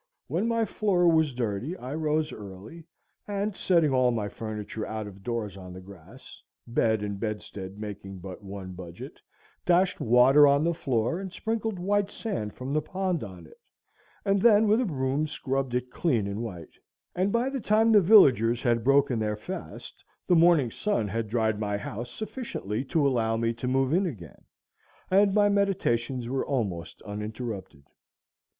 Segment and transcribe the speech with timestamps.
[0.25, 2.85] When my floor was dirty, I rose early,
[3.27, 8.17] and, setting all my furniture out of doors on the grass, bed and bedstead making
[8.17, 9.19] but one budget,
[9.63, 13.59] dashed water on the floor, and sprinkled white sand from the pond on it,
[14.25, 16.79] and then with a broom scrubbed it clean and white;
[17.15, 21.59] and by the time the villagers had broken their fast the morning sun had dried
[21.59, 24.45] my house sufficiently to allow me to move in again,
[25.11, 27.83] and my meditations were almost uninterupted.